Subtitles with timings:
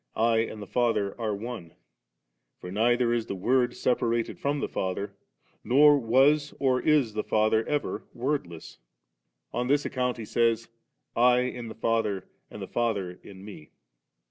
[0.15, 1.75] <I and the Father are One',*'
[2.59, 5.13] for neither is the Word separated from the Father,
[5.63, 8.79] nor was or is the Fadier ever Wordless;
[9.53, 10.69] on this account He says,'
[11.15, 13.71] I in the Father and the Father in Mel' 3.